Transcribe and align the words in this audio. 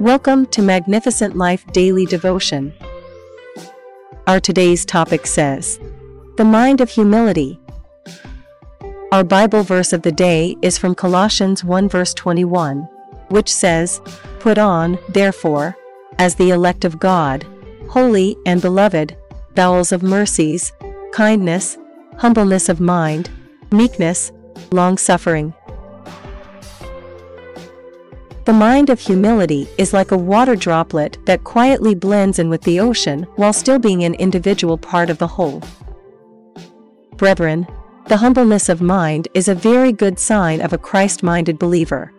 Welcome 0.00 0.46
to 0.46 0.62
Magnificent 0.62 1.36
Life 1.36 1.66
Daily 1.74 2.06
Devotion. 2.06 2.72
Our 4.26 4.40
today's 4.40 4.86
topic 4.86 5.26
says, 5.26 5.78
The 6.38 6.44
Mind 6.46 6.80
of 6.80 6.88
Humility. 6.88 7.60
Our 9.12 9.22
Bible 9.22 9.62
verse 9.62 9.92
of 9.92 10.00
the 10.00 10.10
day 10.10 10.56
is 10.62 10.78
from 10.78 10.94
Colossians 10.94 11.62
1 11.64 11.90
verse 11.90 12.14
21, 12.14 12.88
which 13.28 13.52
says, 13.52 14.00
Put 14.38 14.56
on, 14.56 14.98
therefore, 15.10 15.76
as 16.18 16.34
the 16.34 16.48
elect 16.48 16.86
of 16.86 16.98
God, 16.98 17.44
holy 17.90 18.38
and 18.46 18.62
beloved, 18.62 19.14
bowels 19.54 19.92
of 19.92 20.02
mercies, 20.02 20.72
kindness, 21.12 21.76
humbleness 22.16 22.70
of 22.70 22.80
mind, 22.80 23.28
meekness, 23.70 24.32
long 24.72 24.96
suffering 24.96 25.52
the 28.44 28.52
mind 28.52 28.90
of 28.90 28.98
humility 28.98 29.68
is 29.76 29.92
like 29.92 30.10
a 30.10 30.18
water 30.18 30.56
droplet 30.56 31.18
that 31.26 31.44
quietly 31.44 31.94
blends 31.94 32.38
in 32.38 32.48
with 32.48 32.62
the 32.62 32.80
ocean 32.80 33.24
while 33.36 33.52
still 33.52 33.78
being 33.78 34.02
an 34.04 34.14
individual 34.14 34.78
part 34.78 35.10
of 35.10 35.18
the 35.18 35.26
whole. 35.26 35.62
Brethren, 37.16 37.66
the 38.06 38.16
humbleness 38.16 38.68
of 38.68 38.80
mind 38.80 39.28
is 39.34 39.46
a 39.46 39.54
very 39.54 39.92
good 39.92 40.18
sign 40.18 40.60
of 40.60 40.72
a 40.72 40.78
Christ 40.78 41.22
minded 41.22 41.58
believer. 41.58 42.12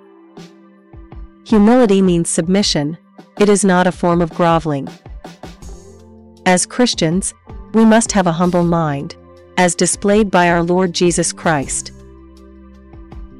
Humility 1.45 2.01
means 2.01 2.29
submission, 2.29 2.97
it 3.39 3.49
is 3.49 3.65
not 3.65 3.87
a 3.87 3.91
form 3.91 4.21
of 4.21 4.33
groveling. 4.33 4.87
As 6.45 6.65
Christians, 6.65 7.33
we 7.73 7.83
must 7.83 8.11
have 8.11 8.27
a 8.27 8.31
humble 8.31 8.63
mind, 8.63 9.15
as 9.57 9.75
displayed 9.75 10.29
by 10.29 10.49
our 10.49 10.61
Lord 10.61 10.93
Jesus 10.93 11.33
Christ. 11.33 11.91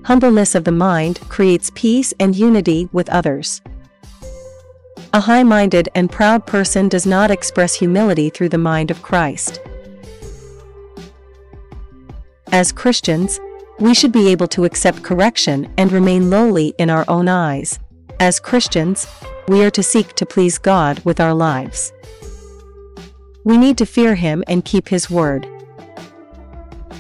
Humbleness 0.04 0.56
of 0.56 0.64
the 0.64 0.72
mind 0.72 1.20
creates 1.30 1.72
peace 1.76 2.14
and 2.20 2.36
unity 2.36 2.90
with 2.92 3.10
others. 3.10 3.62
A 5.14 5.20
high 5.20 5.44
minded 5.44 5.90
and 5.94 6.12
proud 6.12 6.48
person 6.48 6.88
does 6.88 7.06
not 7.06 7.30
express 7.30 7.76
humility 7.76 8.30
through 8.30 8.50
the 8.50 8.58
mind 8.58 8.90
of 8.90 9.02
Christ. 9.02 9.60
As 12.52 12.72
Christians, 12.72 13.40
we 13.80 13.94
should 13.94 14.12
be 14.12 14.30
able 14.30 14.48
to 14.50 14.66
accept 14.66 15.04
correction 15.04 15.72
and 15.78 15.92
remain 15.92 16.30
lowly 16.30 16.74
in 16.78 16.90
our 16.90 17.06
own 17.08 17.28
eyes. 17.28 17.80
As 18.20 18.40
Christians, 18.40 19.08
we 19.48 19.64
are 19.64 19.72
to 19.72 19.84
seek 19.84 20.14
to 20.14 20.26
please 20.26 20.58
God 20.58 21.00
with 21.06 21.20
our 21.20 21.34
lives. 21.34 21.92
We 23.44 23.58
need 23.58 23.78
to 23.80 23.86
fear 23.86 24.16
Him 24.16 24.44
and 24.48 24.64
keep 24.64 24.90
His 24.90 25.10
word. 25.10 25.48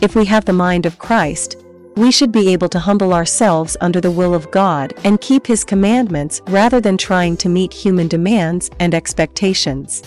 If 0.01 0.15
we 0.15 0.25
have 0.25 0.45
the 0.45 0.53
mind 0.53 0.85
of 0.85 0.97
Christ, 0.99 1.60
we 1.95 2.11
should 2.11 2.31
be 2.31 2.53
able 2.53 2.69
to 2.69 2.79
humble 2.79 3.13
ourselves 3.13 3.75
under 3.81 3.99
the 3.99 4.11
will 4.11 4.33
of 4.33 4.49
God 4.51 4.93
and 5.03 5.19
keep 5.19 5.45
His 5.45 5.63
commandments 5.63 6.41
rather 6.47 6.79
than 6.79 6.97
trying 6.97 7.37
to 7.37 7.49
meet 7.49 7.73
human 7.73 8.07
demands 8.07 8.69
and 8.79 8.93
expectations. 8.93 10.01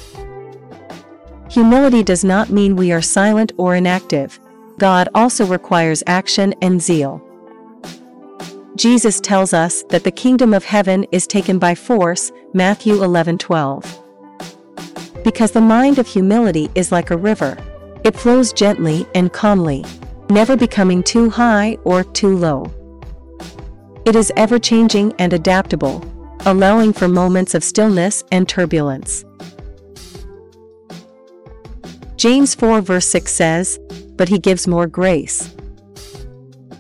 Humility 1.51 2.03
does 2.03 2.25
not 2.25 2.51
mean 2.51 2.75
we 2.75 2.91
are 2.91 3.03
silent 3.03 3.53
or 3.59 3.77
inactive. 3.77 4.39
God 4.79 5.09
also 5.15 5.47
requires 5.47 6.03
action 6.07 6.55
and 6.63 6.81
zeal. 6.83 7.23
Jesus 8.77 9.21
tells 9.21 9.55
us 9.55 9.85
that 9.91 10.03
the 10.03 10.11
kingdom 10.11 10.53
of 10.53 10.65
heaven 10.65 11.07
is 11.13 11.29
taken 11.29 11.61
by 11.61 11.77
force, 11.77 12.33
Matthew 12.55 13.05
11:12. 13.05 13.85
Because 15.23 15.53
the 15.53 15.61
mind 15.61 15.99
of 15.99 16.09
humility 16.09 16.69
is 16.75 16.91
like 16.91 17.11
a 17.11 17.17
river. 17.17 17.57
It 18.03 18.17
flows 18.17 18.53
gently 18.53 19.07
and 19.15 19.33
calmly, 19.33 19.85
never 20.35 20.57
becoming 20.57 21.01
too 21.01 21.31
high 21.31 21.79
or 21.85 22.03
too 22.03 22.37
low. 22.37 22.67
It 24.05 24.17
is 24.17 24.33
ever 24.37 24.59
changing 24.59 25.13
and 25.21 25.33
adaptable, 25.33 26.05
allowing 26.45 26.93
for 26.93 27.07
moments 27.07 27.55
of 27.55 27.63
stillness 27.63 28.25
and 28.33 28.49
turbulence. 28.49 29.25
James 32.17 32.53
4 32.57 32.81
verse 32.81 33.07
6 33.07 33.33
says, 33.33 33.79
But 34.17 34.29
he 34.29 34.41
gives 34.41 34.67
more 34.67 34.89
grace. 34.89 35.55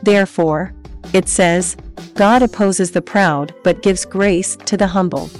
Therefore, 0.02 0.74
it 1.12 1.28
says, 1.28 1.76
God 2.14 2.42
opposes 2.42 2.90
the 2.90 3.02
proud 3.02 3.54
but 3.62 3.82
gives 3.82 4.04
grace 4.04 4.56
to 4.66 4.76
the 4.76 4.88
humble. 4.88 5.30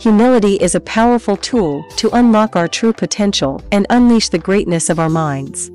Humility 0.00 0.54
is 0.54 0.76
a 0.76 0.80
powerful 0.80 1.36
tool 1.36 1.84
to 1.96 2.08
unlock 2.10 2.54
our 2.54 2.68
true 2.68 2.92
potential 2.92 3.60
and 3.72 3.84
unleash 3.90 4.28
the 4.28 4.38
greatness 4.38 4.90
of 4.90 5.00
our 5.00 5.08
minds. 5.08 5.72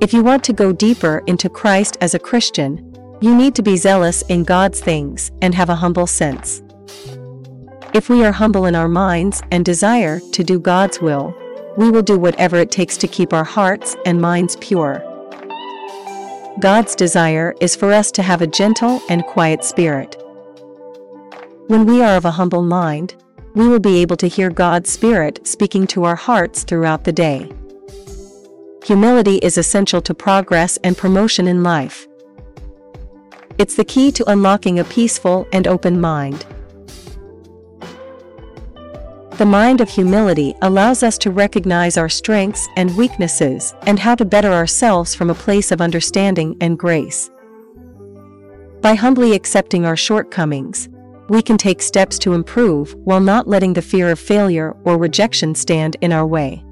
If 0.00 0.14
you 0.14 0.22
want 0.22 0.42
to 0.44 0.54
go 0.54 0.72
deeper 0.72 1.22
into 1.26 1.50
Christ 1.50 1.98
as 2.00 2.14
a 2.14 2.18
Christian, 2.18 2.94
you 3.20 3.34
need 3.34 3.54
to 3.56 3.62
be 3.62 3.76
zealous 3.76 4.22
in 4.22 4.44
God's 4.44 4.80
things 4.80 5.30
and 5.42 5.54
have 5.54 5.68
a 5.68 5.74
humble 5.74 6.06
sense. 6.06 6.62
If 7.92 8.08
we 8.08 8.24
are 8.24 8.32
humble 8.32 8.64
in 8.64 8.74
our 8.74 8.88
minds 8.88 9.42
and 9.50 9.62
desire 9.62 10.20
to 10.32 10.42
do 10.42 10.58
God's 10.58 10.98
will, 10.98 11.34
we 11.76 11.90
will 11.90 12.02
do 12.02 12.18
whatever 12.18 12.56
it 12.56 12.70
takes 12.70 12.96
to 12.96 13.08
keep 13.08 13.34
our 13.34 13.44
hearts 13.44 13.94
and 14.06 14.22
minds 14.22 14.56
pure. 14.56 15.02
God's 16.60 16.94
desire 16.94 17.54
is 17.60 17.76
for 17.76 17.92
us 17.92 18.10
to 18.12 18.22
have 18.22 18.40
a 18.40 18.46
gentle 18.46 19.02
and 19.10 19.22
quiet 19.24 19.64
spirit. 19.64 20.22
When 21.68 21.84
we 21.84 22.00
are 22.00 22.16
of 22.16 22.24
a 22.24 22.30
humble 22.30 22.62
mind, 22.62 23.16
we 23.56 23.66
will 23.66 23.80
be 23.80 24.00
able 24.00 24.16
to 24.18 24.28
hear 24.28 24.50
God's 24.50 24.88
Spirit 24.88 25.44
speaking 25.44 25.84
to 25.88 26.04
our 26.04 26.14
hearts 26.14 26.62
throughout 26.62 27.02
the 27.02 27.12
day. 27.12 27.50
Humility 28.84 29.38
is 29.38 29.58
essential 29.58 30.00
to 30.02 30.14
progress 30.14 30.76
and 30.84 30.96
promotion 30.96 31.48
in 31.48 31.64
life. 31.64 32.06
It's 33.58 33.74
the 33.74 33.84
key 33.84 34.12
to 34.12 34.30
unlocking 34.30 34.78
a 34.78 34.84
peaceful 34.84 35.48
and 35.52 35.66
open 35.66 36.00
mind. 36.00 36.46
The 39.32 39.46
mind 39.46 39.80
of 39.80 39.90
humility 39.90 40.54
allows 40.62 41.02
us 41.02 41.18
to 41.18 41.32
recognize 41.32 41.98
our 41.98 42.08
strengths 42.08 42.68
and 42.76 42.96
weaknesses 42.96 43.74
and 43.82 43.98
how 43.98 44.14
to 44.14 44.24
better 44.24 44.52
ourselves 44.52 45.16
from 45.16 45.30
a 45.30 45.34
place 45.34 45.72
of 45.72 45.80
understanding 45.80 46.56
and 46.60 46.78
grace. 46.78 47.28
By 48.82 48.94
humbly 48.94 49.32
accepting 49.32 49.84
our 49.84 49.96
shortcomings, 49.96 50.88
we 51.28 51.42
can 51.42 51.56
take 51.56 51.82
steps 51.82 52.18
to 52.20 52.34
improve 52.34 52.94
while 52.94 53.20
not 53.20 53.48
letting 53.48 53.72
the 53.72 53.82
fear 53.82 54.10
of 54.10 54.18
failure 54.18 54.76
or 54.84 54.98
rejection 54.98 55.54
stand 55.54 55.96
in 56.00 56.12
our 56.12 56.26
way. 56.26 56.62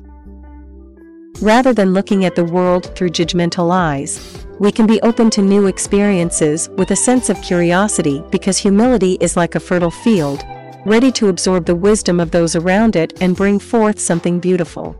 Rather 1.41 1.72
than 1.72 1.92
looking 1.92 2.25
at 2.25 2.37
the 2.37 2.44
world 2.44 2.94
through 2.94 3.10
judgmental 3.10 3.72
eyes, 3.72 4.44
we 4.60 4.70
can 4.70 4.87
be 4.87 5.00
open 5.03 5.31
to 5.31 5.42
new 5.42 5.66
experiences 5.66 6.69
with 6.70 6.92
a 6.92 6.97
sense 6.97 7.28
of 7.28 7.42
curiosity 7.42 8.22
because 8.31 8.56
humility 8.56 9.19
is 9.20 9.37
like 9.37 9.56
a 9.56 9.60
fertile 9.60 9.91
field, 9.91 10.44
ready 10.86 11.10
to 11.10 11.28
absorb 11.28 11.66
the 11.66 11.75
wisdom 11.75 12.21
of 12.21 12.31
those 12.31 12.54
around 12.54 12.94
it 12.94 13.21
and 13.21 13.36
bring 13.36 13.59
forth 13.59 13.98
something 13.98 14.38
beautiful. 14.38 14.97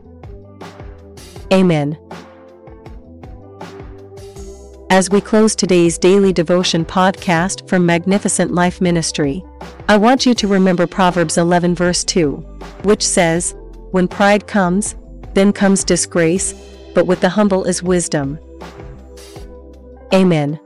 Amen. 1.53 1.97
As 4.91 5.09
we 5.09 5.19
close 5.19 5.55
today's 5.55 5.97
daily 5.97 6.31
devotion 6.31 6.85
podcast 6.85 7.67
from 7.67 7.87
Magnificent 7.87 8.53
Life 8.53 8.81
Ministry, 8.81 9.43
I 9.89 9.97
want 9.97 10.27
you 10.27 10.35
to 10.35 10.47
remember 10.47 10.85
Proverbs 10.85 11.39
11, 11.39 11.73
verse 11.73 12.03
2, 12.03 12.35
which 12.83 13.05
says, 13.05 13.55
When 13.89 14.07
pride 14.07 14.45
comes, 14.45 14.95
then 15.33 15.51
comes 15.51 15.83
disgrace, 15.83 16.53
but 16.93 17.07
with 17.07 17.19
the 17.19 17.29
humble 17.29 17.63
is 17.63 17.81
wisdom. 17.81 18.37
Amen. 20.13 20.59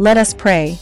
Let 0.00 0.16
us 0.16 0.34
pray. 0.34 0.78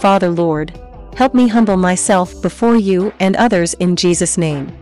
Father 0.00 0.30
Lord, 0.30 0.76
help 1.16 1.32
me 1.32 1.46
humble 1.46 1.76
myself 1.76 2.42
before 2.42 2.76
you 2.76 3.12
and 3.20 3.36
others 3.36 3.74
in 3.74 3.94
Jesus' 3.94 4.36
name. 4.36 4.76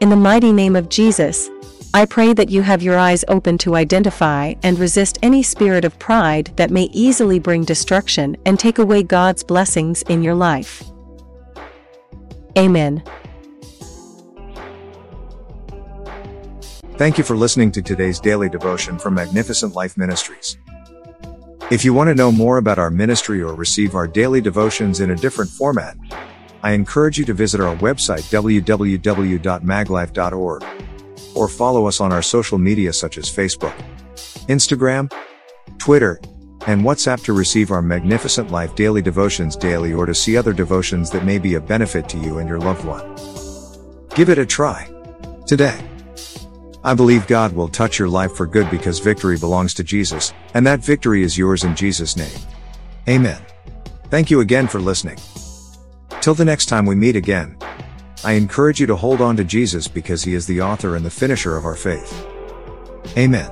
In 0.00 0.10
the 0.10 0.16
mighty 0.16 0.52
name 0.52 0.76
of 0.76 0.88
Jesus, 0.88 1.50
I 1.92 2.04
pray 2.04 2.32
that 2.34 2.50
you 2.50 2.62
have 2.62 2.82
your 2.82 2.96
eyes 2.96 3.24
open 3.26 3.58
to 3.58 3.74
identify 3.74 4.54
and 4.62 4.78
resist 4.78 5.18
any 5.22 5.42
spirit 5.42 5.84
of 5.84 5.98
pride 5.98 6.52
that 6.54 6.70
may 6.70 6.84
easily 6.92 7.40
bring 7.40 7.64
destruction 7.64 8.36
and 8.46 8.60
take 8.60 8.78
away 8.78 9.02
God's 9.02 9.42
blessings 9.42 10.02
in 10.02 10.22
your 10.22 10.36
life. 10.36 10.84
Amen. 12.56 13.02
Thank 16.96 17.18
you 17.18 17.24
for 17.24 17.36
listening 17.36 17.72
to 17.72 17.82
today's 17.82 18.20
daily 18.20 18.48
devotion 18.48 18.96
from 18.96 19.14
Magnificent 19.14 19.74
Life 19.74 19.96
Ministries. 19.96 20.58
If 21.72 21.84
you 21.84 21.92
want 21.92 22.06
to 22.06 22.14
know 22.14 22.30
more 22.30 22.58
about 22.58 22.78
our 22.78 22.90
ministry 22.90 23.42
or 23.42 23.54
receive 23.54 23.96
our 23.96 24.06
daily 24.06 24.40
devotions 24.40 25.00
in 25.00 25.10
a 25.10 25.16
different 25.16 25.50
format, 25.50 25.96
I 26.62 26.70
encourage 26.72 27.18
you 27.18 27.24
to 27.24 27.34
visit 27.34 27.60
our 27.60 27.74
website 27.76 28.30
www.maglife.org 28.30 30.64
or 31.34 31.48
follow 31.48 31.86
us 31.86 32.00
on 32.00 32.12
our 32.12 32.22
social 32.22 32.58
media 32.58 32.92
such 32.92 33.18
as 33.18 33.24
Facebook, 33.24 33.74
Instagram, 34.48 35.12
Twitter, 35.78 36.20
and 36.66 36.82
WhatsApp 36.82 37.22
to 37.24 37.32
receive 37.32 37.70
our 37.70 37.82
magnificent 37.82 38.50
life 38.50 38.74
daily 38.74 39.02
devotions 39.02 39.56
daily 39.56 39.92
or 39.92 40.06
to 40.06 40.14
see 40.14 40.36
other 40.36 40.52
devotions 40.52 41.10
that 41.10 41.24
may 41.24 41.38
be 41.38 41.54
a 41.54 41.60
benefit 41.60 42.08
to 42.08 42.18
you 42.18 42.38
and 42.38 42.48
your 42.48 42.58
loved 42.58 42.84
one. 42.84 43.16
Give 44.14 44.28
it 44.28 44.38
a 44.38 44.46
try 44.46 44.88
today. 45.46 45.80
I 46.82 46.94
believe 46.94 47.26
God 47.26 47.52
will 47.52 47.68
touch 47.68 47.98
your 47.98 48.08
life 48.08 48.32
for 48.32 48.46
good 48.46 48.70
because 48.70 48.98
victory 48.98 49.38
belongs 49.38 49.74
to 49.74 49.84
Jesus, 49.84 50.32
and 50.54 50.66
that 50.66 50.80
victory 50.80 51.22
is 51.22 51.36
yours 51.36 51.64
in 51.64 51.76
Jesus' 51.76 52.16
name. 52.16 52.38
Amen. 53.08 53.40
Thank 54.08 54.30
you 54.30 54.40
again 54.40 54.66
for 54.66 54.80
listening. 54.80 55.18
Till 56.20 56.34
the 56.34 56.44
next 56.44 56.66
time 56.66 56.86
we 56.86 56.94
meet 56.94 57.16
again, 57.16 57.56
I 58.24 58.32
encourage 58.32 58.80
you 58.80 58.86
to 58.86 58.96
hold 58.96 59.20
on 59.20 59.36
to 59.36 59.44
Jesus 59.44 59.88
because 59.88 60.22
he 60.22 60.34
is 60.34 60.46
the 60.46 60.60
author 60.60 60.94
and 60.94 61.04
the 61.04 61.10
finisher 61.10 61.56
of 61.56 61.64
our 61.64 61.76
faith. 61.76 62.26
Amen. 63.16 63.50